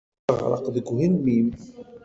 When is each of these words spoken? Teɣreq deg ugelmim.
Teɣreq 0.37 0.65
deg 0.75 0.87
ugelmim. 0.91 1.49